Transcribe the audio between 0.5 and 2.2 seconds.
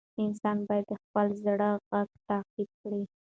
باید د خپل زړه غږ